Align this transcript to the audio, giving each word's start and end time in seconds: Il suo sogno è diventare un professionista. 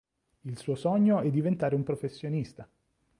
Il 0.45 0.57
suo 0.57 0.73
sogno 0.73 1.19
è 1.21 1.29
diventare 1.29 1.75
un 1.75 1.83
professionista. 1.83 2.67